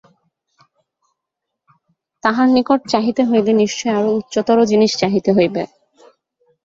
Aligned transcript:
তাঁহার 2.23 2.47
নিকট 2.49 2.79
চাহিতে 2.87 3.21
হইলে 3.25 3.51
নিশ্চয়ই 3.53 3.95
আরও 3.97 4.09
উচ্চতর 4.19 4.57
জিনিষ 4.71 4.91
চাহিতে 5.01 5.31
হইবে। 5.37 5.63